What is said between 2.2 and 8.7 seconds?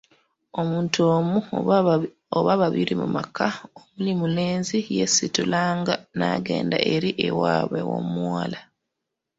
oba babiri mu maka omuli omulenzi yeesitulanga n'agenda eri ewaabwe w'omuwala.